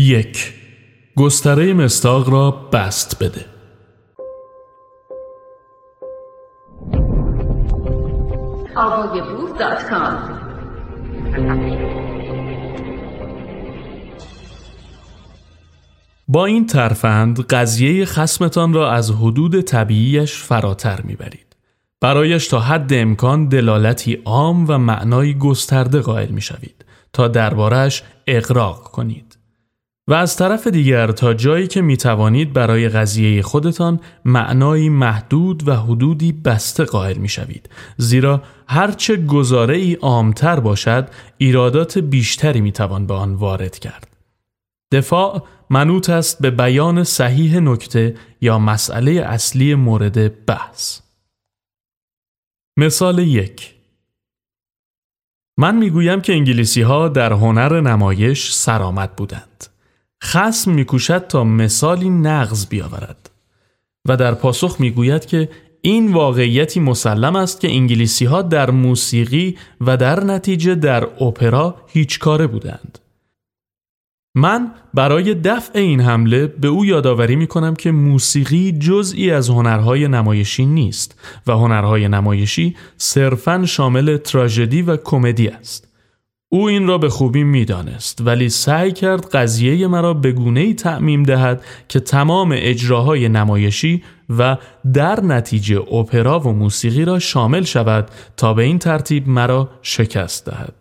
[0.00, 0.54] یک
[1.16, 3.44] گستره مستاق را بست بده
[16.28, 21.56] با این ترفند قضیه خسمتان را از حدود طبیعیش فراتر می‌برید.
[22.00, 29.27] برایش تا حد امکان دلالتی عام و معنای گسترده قائل می‌شوید تا دربارش اقراق کنید.
[30.08, 35.74] و از طرف دیگر تا جایی که می توانید برای قضیه خودتان معنایی محدود و
[35.74, 37.70] حدودی بسته قائل می شوید.
[37.96, 41.08] زیرا هرچه گزاره ای عامتر باشد
[41.38, 44.16] ایرادات بیشتری می توان به آن وارد کرد.
[44.92, 51.00] دفاع منوط است به بیان صحیح نکته یا مسئله اصلی مورد بحث.
[52.76, 53.74] مثال یک
[55.56, 59.77] من می‌گویم که انگلیسی ها در هنر نمایش سرآمد بودند.
[60.24, 63.30] خسم میکوشد تا مثالی نغز بیاورد
[64.08, 65.48] و در پاسخ می‌گوید که
[65.82, 72.18] این واقعیتی مسلم است که انگلیسی ها در موسیقی و در نتیجه در اپرا هیچ
[72.18, 72.98] کاره بودند.
[74.34, 80.08] من برای دفع این حمله به او یادآوری می کنم که موسیقی جزئی از هنرهای
[80.08, 85.87] نمایشی نیست و هنرهای نمایشی صرفاً شامل تراژدی و کمدی است.
[86.50, 91.22] او این را به خوبی می‌دانست ولی سعی کرد قضیه مرا به گونه ای تعمیم
[91.22, 94.02] دهد که تمام اجراهای نمایشی
[94.38, 94.56] و
[94.92, 100.74] در نتیجه اپرا و موسیقی را شامل شود تا به این ترتیب مرا شکست دهد.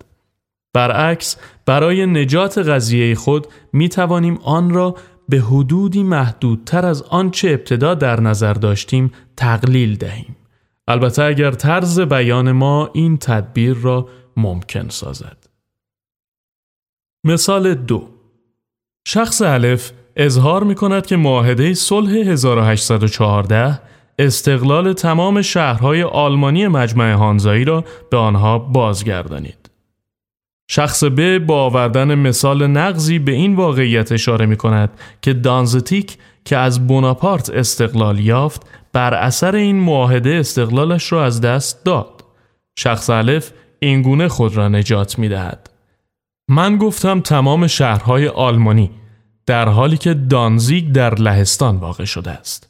[0.73, 4.95] برعکس برای نجات قضیه خود می توانیم آن را
[5.29, 10.35] به حدودی محدودتر از آنچه ابتدا در نظر داشتیم تقلیل دهیم.
[10.87, 15.46] البته اگر طرز بیان ما این تدبیر را ممکن سازد.
[17.27, 18.07] مثال دو
[19.07, 23.79] شخص الف اظهار می کند که معاهده صلح 1814
[24.19, 29.69] استقلال تمام شهرهای آلمانی مجمع هانزایی را به آنها بازگردانید.
[30.69, 34.89] شخص ب با آوردن مثال نقضی به این واقعیت اشاره می کند
[35.21, 38.61] که دانزتیک که از بوناپارت استقلال یافت
[38.93, 42.23] بر اثر این معاهده استقلالش را از دست داد.
[42.75, 45.69] شخص الف اینگونه خود را نجات می دهد.
[46.49, 48.91] من گفتم تمام شهرهای آلمانی
[49.45, 52.69] در حالی که دانزیگ در لهستان واقع شده است.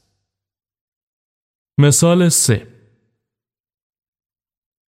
[1.80, 2.68] مثال 3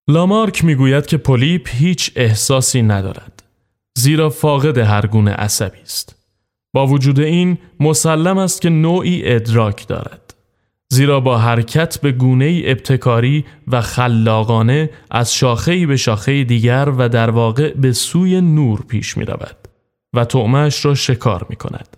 [0.09, 3.43] لامارک می‌گوید که پولیپ هیچ احساسی ندارد
[3.99, 6.17] زیرا فاقد هر گونه عصبی است.
[6.75, 10.28] با وجود این مسلم است که نوعی ادراک دارد.
[10.91, 17.31] زیرا با حرکت به گونه ابتکاری و خلاقانه از شاخه به شاخه دیگر و در
[17.31, 19.57] واقع به سوی نور پیش می رود
[20.15, 21.97] و تعمهش را شکار می کند.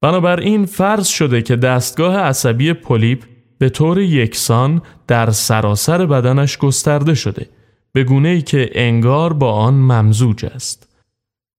[0.00, 3.24] بنابراین فرض شده که دستگاه عصبی پولیپ
[3.58, 7.48] به طور یکسان در سراسر بدنش گسترده شده
[7.92, 10.88] به گونه ای که انگار با آن ممزوج است.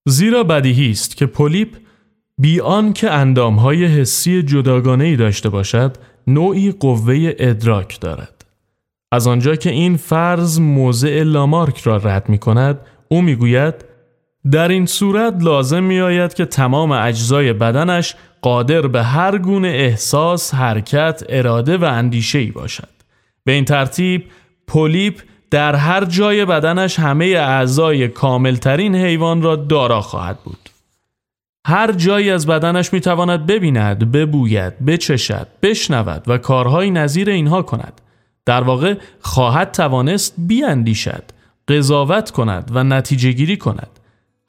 [0.08, 1.78] زیرا بدیهی است که پولیپ
[2.38, 5.98] بی آن که اندامهای حسی جداگانه ای داشته باشد
[6.28, 8.46] نوعی قوه ادراک دارد.
[9.12, 13.76] از آنجا که این فرض موضع لامارک را رد می کند، او می گوید
[14.52, 20.54] در این صورت لازم می آید که تمام اجزای بدنش قادر به هر گونه احساس،
[20.54, 22.90] حرکت، اراده و اندیشه ای باشد.
[23.44, 24.26] به این ترتیب
[24.68, 25.22] پولیپ
[25.52, 30.65] در هر جای بدنش همه اعضای کاملترین حیوان را دارا خواهد بود.
[31.68, 38.02] هر جایی از بدنش می تواند ببیند، ببوید، بچشد، بشنود و کارهای نظیر اینها کند.
[38.46, 41.24] در واقع خواهد توانست بیاندیشد،
[41.68, 44.00] قضاوت کند و نتیجه گیری کند.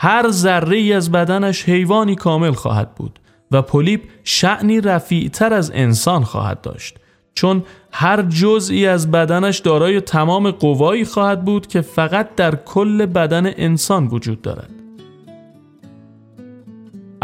[0.00, 3.18] هر ذره ای از بدنش حیوانی کامل خواهد بود
[3.50, 6.98] و پولیپ شعنی رفیعتر از انسان خواهد داشت
[7.34, 13.46] چون هر جزئی از بدنش دارای تمام قوایی خواهد بود که فقط در کل بدن
[13.56, 14.75] انسان وجود دارد.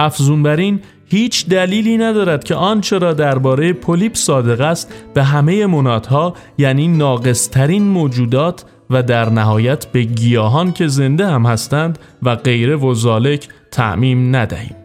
[0.04, 5.66] افزون بر این هیچ دلیلی ندارد که آنچه را درباره پولیپ صادق است به همه
[5.66, 12.76] منادها یعنی ناقصترین موجودات و در نهایت به گیاهان که زنده هم هستند و غیره
[12.76, 14.76] و ذالک تعمیم ندهیم.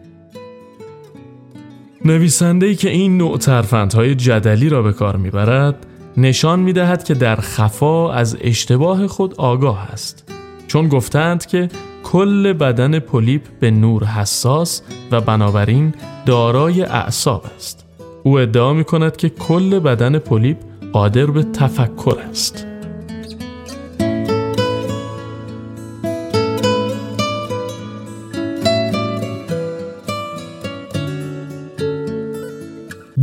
[2.04, 5.86] نویسنده که این نوع ترفندهای جدلی را به کار می‌برد
[6.16, 10.32] نشان می‌دهد که در خفا از اشتباه خود آگاه است
[10.66, 11.68] چون گفتند که
[12.02, 14.82] کل بدن پولیپ به نور حساس
[15.12, 15.94] و بنابراین
[16.26, 17.84] دارای اعصاب است.
[18.22, 20.56] او ادعا می کند که کل بدن پولیپ
[20.92, 22.66] قادر به تفکر است.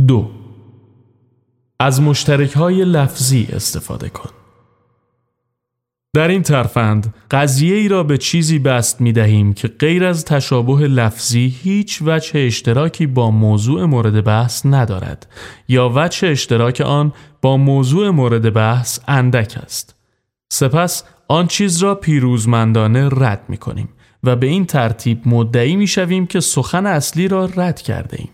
[0.06, 0.30] دو
[1.80, 4.30] از مشترک های لفظی استفاده کن.
[6.16, 10.72] در این ترفند قضیه ای را به چیزی بست می دهیم که غیر از تشابه
[10.72, 15.26] لفظی هیچ وجه اشتراکی با موضوع مورد بحث ندارد
[15.68, 19.94] یا وجه اشتراک آن با موضوع مورد بحث اندک است.
[20.52, 23.88] سپس آن چیز را پیروزمندانه رد می کنیم
[24.24, 28.30] و به این ترتیب مدعی می شویم که سخن اصلی را رد کرده ایم.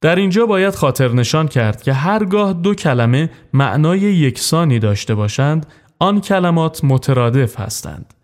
[0.00, 5.66] در اینجا باید خاطر نشان کرد که هرگاه دو کلمه معنای یکسانی داشته باشند
[5.98, 8.14] آن کلمات مترادف هستند.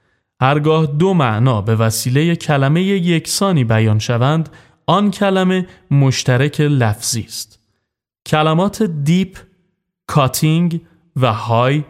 [0.40, 4.48] هرگاه دو معنا به وسیله کلمه یکسانی بیان شوند
[4.86, 7.58] آن کلمه مشترک لفظی است.
[8.26, 9.38] کلمات deep،
[10.06, 10.80] cutting
[11.16, 11.84] و high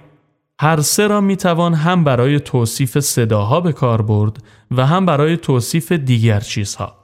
[0.60, 5.36] هر سه را می توان هم برای توصیف صداها به کار برد و هم برای
[5.36, 6.96] توصیف دیگر چیزها.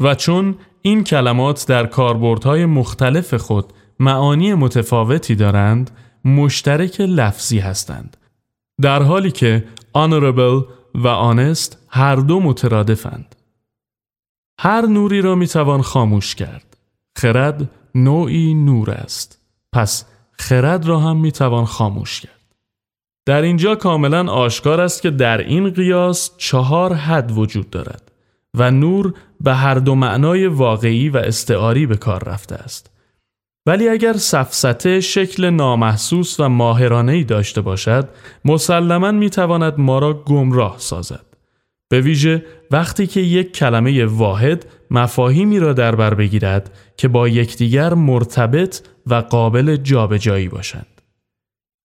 [0.00, 5.90] و چون این کلمات در کاربردهای مختلف خود معانی متفاوتی دارند،
[6.24, 8.16] مشترک لفظی هستند.
[8.80, 9.64] در حالی که
[9.96, 13.34] honorable و honest هر دو مترادفند.
[14.60, 16.76] هر نوری را می توان خاموش کرد.
[17.16, 19.40] خرد نوعی نور است.
[19.72, 22.54] پس خرد را هم می توان خاموش کرد.
[23.26, 28.12] در اینجا کاملا آشکار است که در این قیاس چهار حد وجود دارد
[28.54, 32.90] و نور به هر دو معنای واقعی و استعاری به کار رفته است.
[33.68, 38.08] ولی اگر سفسته شکل نامحسوس و ماهرانه ای داشته باشد
[38.44, 41.24] مسلما می تواند ما را گمراه سازد.
[41.88, 47.94] به ویژه وقتی که یک کلمه واحد مفاهیمی را در بر بگیرد که با یکدیگر
[47.94, 51.02] مرتبط و قابل جابجایی باشند.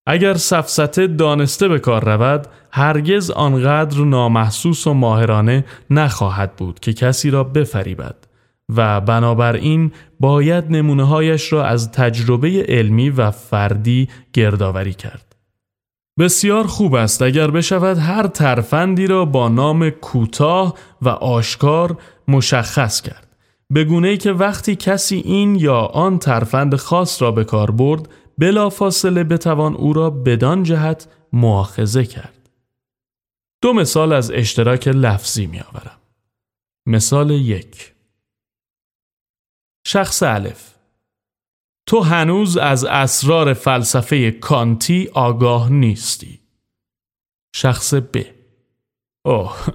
[0.07, 7.29] اگر سفسته دانسته به کار رود هرگز آنقدر نامحسوس و ماهرانه نخواهد بود که کسی
[7.29, 8.32] را بفریبد
[8.69, 15.35] و بنابراین باید نمونه هایش را از تجربه علمی و فردی گردآوری کرد.
[16.19, 23.27] بسیار خوب است اگر بشود هر ترفندی را با نام کوتاه و آشکار مشخص کرد.
[23.69, 28.09] به گونه ای که وقتی کسی این یا آن ترفند خاص را به کار برد
[28.37, 32.49] بلا فاصله بتوان او را بدان جهت معاخزه کرد.
[33.61, 35.97] دو مثال از اشتراک لفظی می آورم.
[36.85, 37.93] مثال یک
[39.85, 40.73] شخص الف
[41.85, 46.39] تو هنوز از اسرار فلسفه کانتی آگاه نیستی.
[47.55, 48.17] شخص ب
[49.25, 49.67] اوه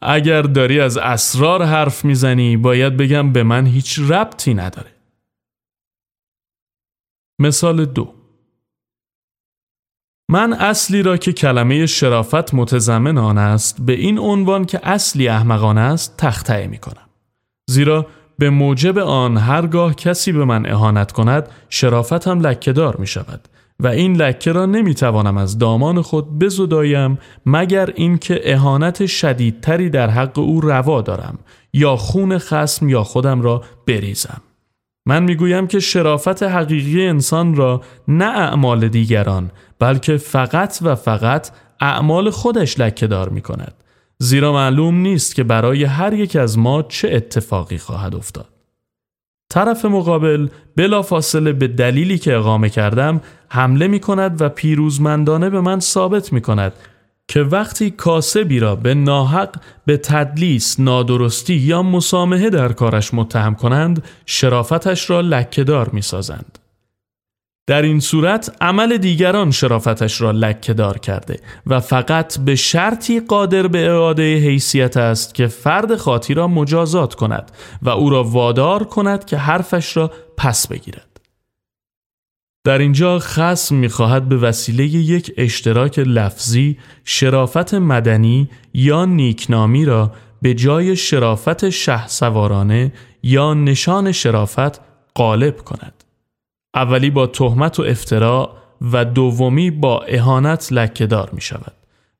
[0.00, 4.94] اگر داری از اسرار حرف می‌زنی باید بگم به من هیچ ربطی نداره.
[7.38, 8.14] مثال دو
[10.28, 15.80] من اصلی را که کلمه شرافت متضمن آن است به این عنوان که اصلی احمقانه
[15.80, 17.08] است تخته می کنم.
[17.70, 18.06] زیرا
[18.38, 23.48] به موجب آن هرگاه کسی به من اهانت کند شرافت هم لکهدار می شود
[23.80, 30.10] و این لکه را نمی توانم از دامان خود بزدایم مگر اینکه اهانت شدیدتری در
[30.10, 31.38] حق او روا دارم
[31.72, 34.42] یا خون خسم یا خودم را بریزم.
[35.06, 42.30] من می‌گویم که شرافت حقیقی انسان را نه اعمال دیگران بلکه فقط و فقط اعمال
[42.30, 43.74] خودش لکه دار می کند.
[44.18, 48.48] زیرا معلوم نیست که برای هر یک از ما چه اتفاقی خواهد افتاد.
[49.50, 55.60] طرف مقابل بلا فاصله به دلیلی که اقامه کردم حمله می کند و پیروزمندانه به
[55.60, 56.72] من ثابت می کند
[57.28, 64.04] که وقتی کاسبی را به ناحق به تدلیس، نادرستی یا مسامحه در کارش متهم کنند
[64.26, 66.58] شرافتش را لکهدار می سازند.
[67.66, 73.66] در این صورت عمل دیگران شرافتش را لکه دار کرده و فقط به شرطی قادر
[73.66, 77.52] به اعاده حیثیت است که فرد خاطی را مجازات کند
[77.82, 81.20] و او را وادار کند که حرفش را پس بگیرد.
[82.64, 90.54] در اینجا خصم می‌خواهد به وسیله یک اشتراک لفظی شرافت مدنی یا نیکنامی را به
[90.54, 92.92] جای شرافت شه سوارانه
[93.22, 94.80] یا نشان شرافت
[95.16, 96.03] غالب کند.
[96.74, 98.50] اولی با تهمت و افتراع
[98.92, 101.72] و دومی با اهانت لکهدار می شود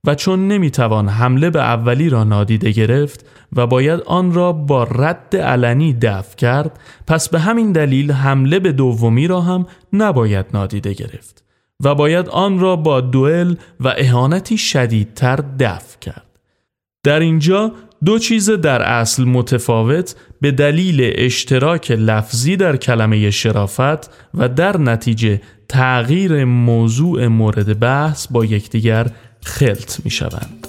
[0.07, 5.37] و چون نمی‌توان حمله به اولی را نادیده گرفت و باید آن را با رد
[5.37, 11.45] علنی دفع کرد پس به همین دلیل حمله به دومی را هم نباید نادیده گرفت
[11.85, 16.27] و باید آن را با دوئل و اهانتی شدیدتر دفع کرد.
[17.05, 17.73] در اینجا
[18.05, 25.41] دو چیز در اصل متفاوت به دلیل اشتراک لفظی در کلمه شرافت و در نتیجه
[25.69, 29.07] تغییر موضوع مورد بحث با یکدیگر
[29.45, 30.64] خلط می شوند.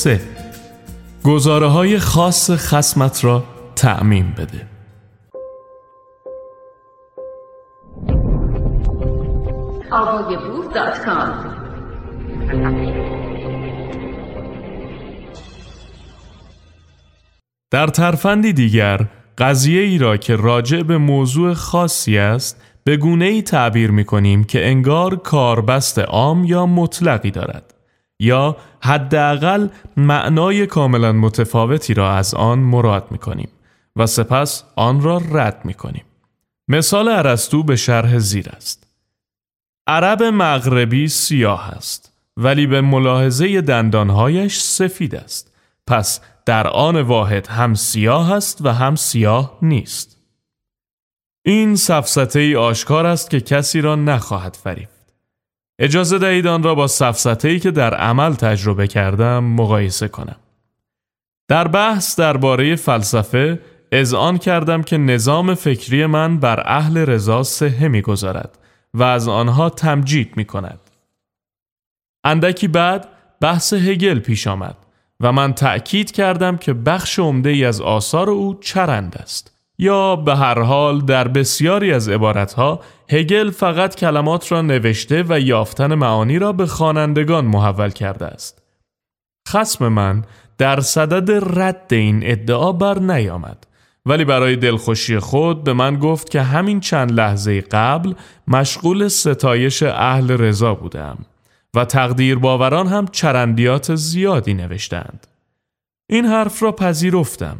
[0.00, 0.20] سه.
[1.24, 3.44] گزاره های خاص خسمت را
[3.76, 4.66] تعمین بده.
[17.70, 19.06] در ترفندی دیگر
[19.38, 24.44] قضیه ای را که راجع به موضوع خاصی است به گونه ای تعبیر می کنیم
[24.44, 27.74] که انگار کاربست عام یا مطلقی دارد
[28.20, 33.48] یا حداقل معنای کاملا متفاوتی را از آن مراد می کنیم
[33.96, 36.04] و سپس آن را رد می کنیم.
[36.68, 38.86] مثال عرستو به شرح زیر است.
[39.86, 45.52] عرب مغربی سیاه است ولی به ملاحظه دندانهایش سفید است.
[45.86, 50.16] پس در آن واحد هم سیاه است و هم سیاه نیست.
[51.44, 54.99] این سفسته ای آشکار است که کسی را نخواهد فریفت.
[55.82, 60.36] اجازه دهید آن را با سفسته که در عمل تجربه کردم مقایسه کنم.
[61.48, 63.60] در بحث درباره فلسفه
[64.16, 68.58] آن کردم که نظام فکری من بر اهل رضا صحه می‌گذارد
[68.94, 70.80] و از آنها تمجید می کند.
[72.24, 73.08] اندکی بعد
[73.40, 74.76] بحث هگل پیش آمد
[75.20, 80.36] و من تأکید کردم که بخش عمده ای از آثار او چرند است یا به
[80.36, 86.52] هر حال در بسیاری از عبارتها هگل فقط کلمات را نوشته و یافتن معانی را
[86.52, 88.62] به خوانندگان محول کرده است.
[89.48, 90.24] خسم من
[90.58, 93.66] در صدد رد این ادعا بر نیامد
[94.06, 98.12] ولی برای دلخوشی خود به من گفت که همین چند لحظه قبل
[98.48, 101.18] مشغول ستایش اهل رضا بودم
[101.74, 105.26] و تقدیر باوران هم چرندیات زیادی نوشتند.
[106.08, 107.56] این حرف را پذیرفتم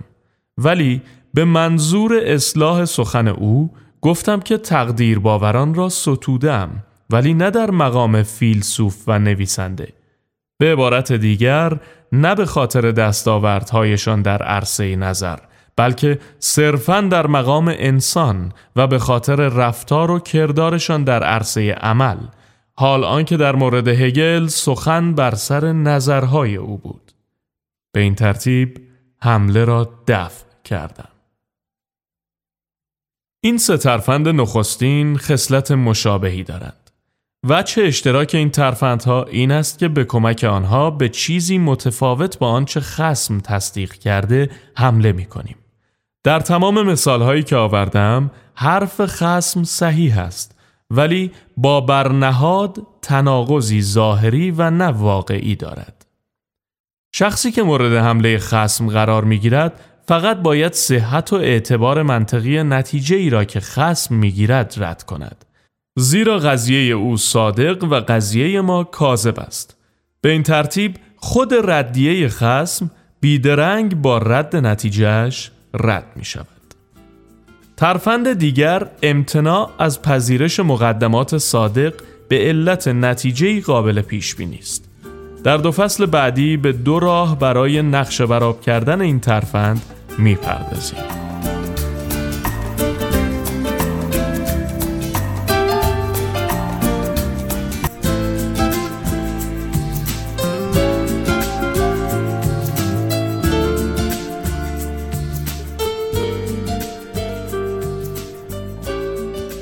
[0.58, 1.02] ولی
[1.34, 3.70] به منظور اصلاح سخن او
[4.00, 6.70] گفتم که تقدیر باوران را ستودم
[7.10, 9.92] ولی نه در مقام فیلسوف و نویسنده.
[10.58, 11.80] به عبارت دیگر
[12.12, 15.38] نه به خاطر دستاوردهایشان در عرصه نظر
[15.76, 22.16] بلکه صرفا در مقام انسان و به خاطر رفتار و کردارشان در عرصه عمل.
[22.74, 27.12] حال آنکه در مورد هگل سخن بر سر نظرهای او بود.
[27.92, 28.80] به این ترتیب
[29.22, 31.09] حمله را دفع کردم.
[33.42, 36.90] این سه ترفند نخستین خصلت مشابهی دارند
[37.48, 42.80] وچه اشتراک این ترفندها این است که به کمک آنها به چیزی متفاوت با آنچه
[42.80, 45.56] خسم تصدیق کرده حمله می کنیم.
[46.24, 50.58] در تمام مثالهایی که آوردم حرف خسم صحیح است
[50.90, 56.06] ولی با برنهاد تناقضی ظاهری و نه واقعی دارد.
[57.12, 59.80] شخصی که مورد حمله خسم قرار می گیرد
[60.10, 65.44] فقط باید صحت و اعتبار منطقی نتیجه ای را که خسم می گیرد رد کند.
[65.98, 69.76] زیرا قضیه او صادق و قضیه ما کاذب است.
[70.20, 72.90] به این ترتیب خود ردیه خسم
[73.20, 76.74] بیدرنگ با رد نتیجهش رد می شود.
[77.76, 81.94] ترفند دیگر امتناع از پذیرش مقدمات صادق
[82.28, 84.90] به علت نتیجه قابل پیش بینی است.
[85.44, 89.82] در دو فصل بعدی به دو راه برای نقش براب کردن این ترفند
[90.18, 90.98] می‌پردازیم.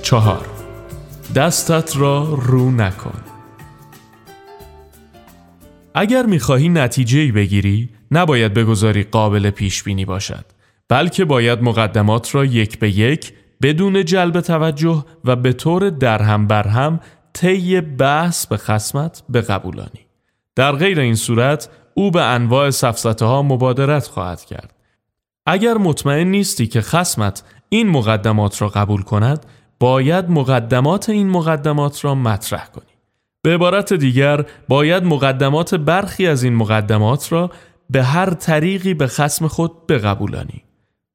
[0.02, 0.46] چهار
[1.34, 3.27] دستت را رو نکن
[6.00, 10.44] اگر می‌خواهی نتیجه بگیری نباید بگذاری قابل پیش بینی باشد
[10.88, 17.00] بلکه باید مقدمات را یک به یک بدون جلب توجه و به طور درهم برهم
[17.32, 20.06] طی بحث به خسمت به قبولانی
[20.56, 24.74] در غیر این صورت او به انواع سفسته ها مبادرت خواهد کرد
[25.46, 29.46] اگر مطمئن نیستی که خسمت این مقدمات را قبول کند
[29.80, 32.97] باید مقدمات این مقدمات را مطرح کنی.
[33.42, 37.50] به عبارت دیگر باید مقدمات برخی از این مقدمات را
[37.90, 40.62] به هر طریقی به خسم خود بقبولانی.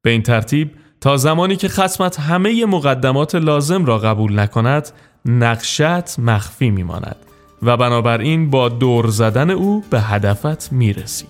[0.01, 4.89] به این ترتیب تا زمانی که خسمت همه مقدمات لازم را قبول نکند
[5.25, 7.15] نقشت مخفی میماند
[7.61, 11.25] و بنابراین با دور زدن او به هدفت می‌رسی.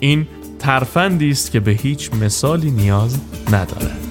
[0.00, 0.26] این
[0.58, 3.20] ترفندی است که به هیچ مثالی نیاز
[3.52, 4.03] ندارد.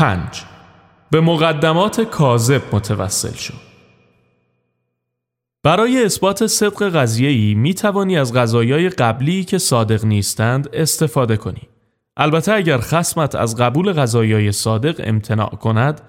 [0.00, 0.42] پنج
[1.10, 3.54] به مقدمات کاذب متوسل شو
[5.62, 11.62] برای اثبات صدق قضیه‌ای می توانی از غذایای قبلی که صادق نیستند استفاده کنی.
[12.16, 16.00] البته اگر خسمت از قبول غذایای صادق امتناع کند،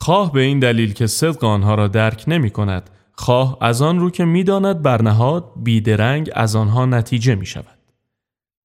[0.00, 4.10] خواه به این دلیل که صدق آنها را درک نمی کند، خواه از آن رو
[4.10, 7.78] که می‌داند برنهاد بیدرنگ از آنها نتیجه می شود.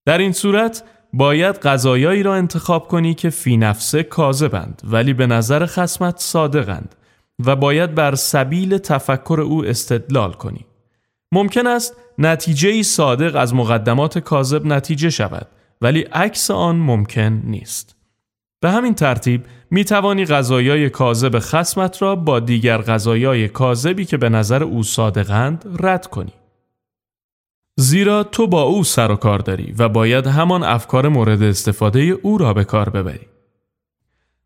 [0.06, 0.84] در این صورت
[1.18, 6.96] باید غذایایی را انتخاب کنی که فی نفسه کاذبند ولی به نظر خسمت صادقند
[7.46, 10.66] و باید بر سبیل تفکر او استدلال کنی.
[11.32, 15.48] ممکن است نتیجه صادق از مقدمات کاذب نتیجه شود
[15.82, 17.96] ولی عکس آن ممکن نیست.
[18.62, 24.30] به همین ترتیب می توانی غذایای کاذب خسمت را با دیگر غذایای کاذبی که به
[24.30, 26.34] نظر او صادقند رد کنی.
[27.78, 32.38] زیرا تو با او سر و کار داری و باید همان افکار مورد استفاده او
[32.38, 33.28] را به کار ببری.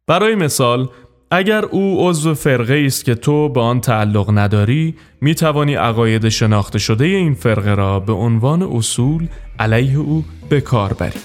[0.08, 0.90] برای مثال
[1.32, 6.80] اگر او عضو فرقه است که تو به آن تعلق نداری می توانی عقاید شناخته
[6.80, 9.28] شده این فرقه را به عنوان اصول
[9.60, 11.20] علیه او به کار بری.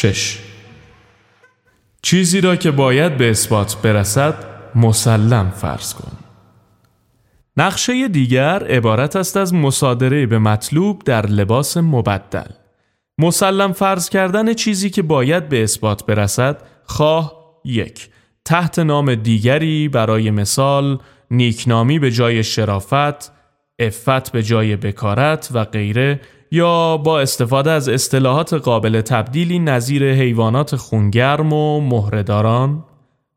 [0.00, 0.38] شش.
[2.02, 4.34] چیزی را که باید به اثبات برسد
[4.74, 6.12] مسلم فرض کن.
[7.56, 12.50] نقشه دیگر عبارت است از مصادره به مطلوب در لباس مبدل.
[13.18, 17.32] مسلم فرض کردن چیزی که باید به اثبات برسد خواه
[17.64, 18.08] یک.
[18.44, 20.98] تحت نام دیگری برای مثال
[21.30, 23.32] نیکنامی به جای شرافت
[23.78, 30.76] افت به جای بکارت و غیره یا با استفاده از اصطلاحات قابل تبدیلی نظیر حیوانات
[30.76, 32.84] خونگرم و مهرداران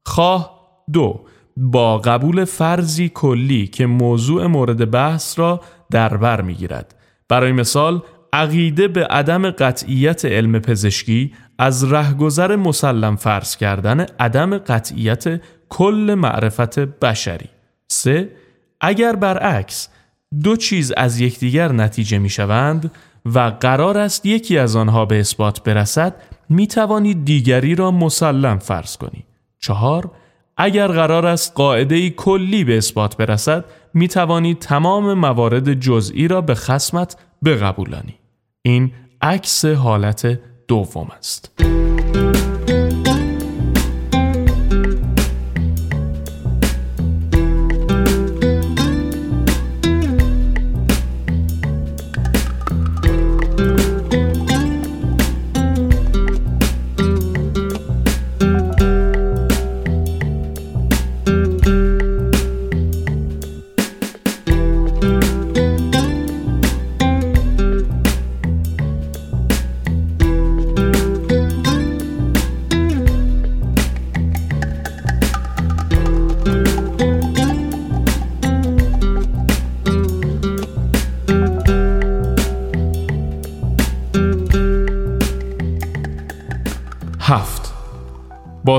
[0.05, 0.61] خواه
[0.93, 1.21] دو
[1.57, 6.95] با قبول فرضی کلی که موضوع مورد بحث را در بر می‌گیرد.
[7.29, 8.01] برای مثال
[8.33, 16.79] عقیده به عدم قطعیت علم پزشکی از رهگذر مسلم فرض کردن عدم قطعیت کل معرفت
[16.79, 17.49] بشری.
[17.87, 18.29] سه
[18.81, 19.89] اگر برعکس
[20.43, 22.91] دو چیز از یکدیگر نتیجه می شوند
[23.25, 26.15] و قرار است یکی از آنها به اثبات برسد
[26.49, 29.25] می توانید دیگری را مسلم فرض کنید.
[29.59, 30.11] چهار
[30.57, 36.55] اگر قرار است قاعده کلی به اثبات برسد می توانید تمام موارد جزئی را به
[36.55, 38.15] خسمت بقبولانی.
[38.61, 38.91] این
[39.21, 41.61] عکس حالت دوم است.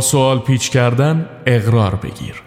[0.00, 2.42] سوال پیچ کردن اقرار بگیر.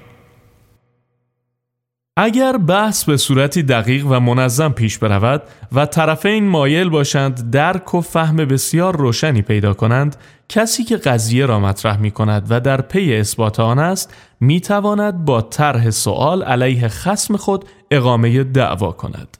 [2.18, 8.02] اگر بحث به صورتی دقیق و منظم پیش برود و طرفین مایل باشند درک و
[8.02, 10.16] فهم بسیار روشنی پیدا کنند
[10.50, 15.26] کسی که قضیه را مطرح می کند و در پی اثبات آن است می تواند
[15.26, 19.38] با طرح سوال علیه خسم خود اقامه دعوا کند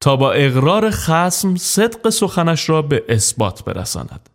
[0.00, 4.29] تا با اقرار خسم صدق سخنش را به اثبات برساند.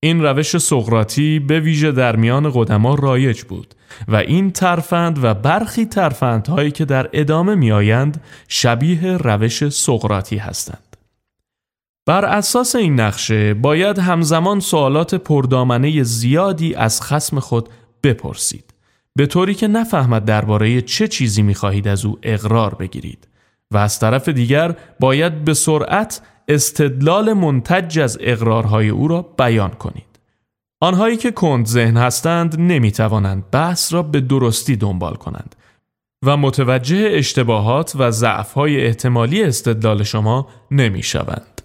[0.00, 3.74] این روش سقراطی به ویژه در میان قدما رایج بود
[4.08, 10.96] و این ترفند و برخی ترفندهایی که در ادامه میآیند شبیه روش سقراطی هستند.
[12.06, 17.68] بر اساس این نقشه باید همزمان سوالات پردامنه زیادی از خسم خود
[18.02, 18.74] بپرسید
[19.16, 23.28] به طوری که نفهمد درباره چه چیزی می‌خواهید از او اقرار بگیرید
[23.70, 30.06] و از طرف دیگر باید به سرعت استدلال منتج از اقرارهای او را بیان کنید.
[30.80, 35.56] آنهایی که کند ذهن هستند نمی توانند بحث را به درستی دنبال کنند
[36.24, 41.62] و متوجه اشتباهات و ضعفهای احتمالی استدلال شما نمی شوند.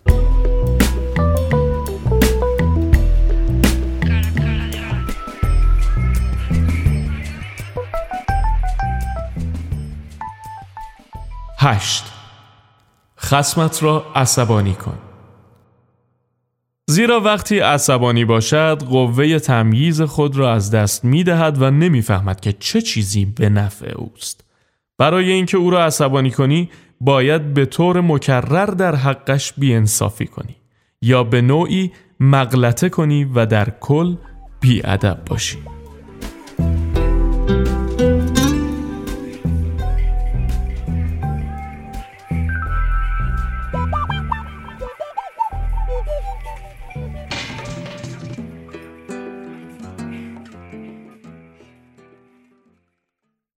[11.58, 12.20] هشت
[13.32, 14.98] خسمت را عصبانی کن
[16.89, 22.54] زیرا وقتی عصبانی باشد قوه تمییز خود را از دست می دهد و نمی‌فهمد که
[22.54, 24.44] چه چیزی به نفع اوست.
[24.98, 26.70] برای اینکه او را عصبانی کنی
[27.02, 30.56] باید به طور مکرر در حقش بیانصافی کنی
[31.02, 34.15] یا به نوعی مغلطه کنی و در کل
[34.60, 35.58] بیادب باشی.